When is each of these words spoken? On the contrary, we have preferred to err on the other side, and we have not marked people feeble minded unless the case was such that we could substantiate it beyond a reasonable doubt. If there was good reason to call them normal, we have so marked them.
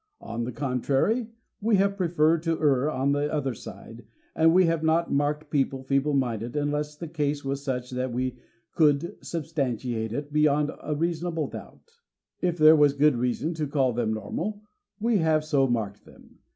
On 0.21 0.45
the 0.45 0.51
contrary, 0.51 1.29
we 1.61 1.75
have 1.75 1.95
preferred 1.95 2.41
to 2.41 2.59
err 2.59 2.89
on 2.89 3.11
the 3.11 3.31
other 3.31 3.53
side, 3.53 4.03
and 4.35 4.51
we 4.51 4.65
have 4.65 4.81
not 4.81 5.13
marked 5.13 5.51
people 5.51 5.83
feeble 5.83 6.15
minded 6.15 6.55
unless 6.55 6.95
the 6.95 7.07
case 7.07 7.45
was 7.45 7.63
such 7.63 7.91
that 7.91 8.11
we 8.11 8.39
could 8.73 9.19
substantiate 9.23 10.11
it 10.11 10.33
beyond 10.33 10.71
a 10.81 10.95
reasonable 10.95 11.49
doubt. 11.49 11.99
If 12.41 12.57
there 12.57 12.75
was 12.75 12.93
good 12.93 13.15
reason 13.15 13.53
to 13.53 13.67
call 13.67 13.93
them 13.93 14.11
normal, 14.11 14.63
we 14.99 15.17
have 15.19 15.45
so 15.45 15.67
marked 15.67 16.03
them. 16.03 16.39